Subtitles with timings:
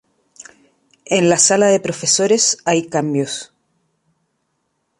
[1.05, 3.53] En la sala de profesores hay cambios.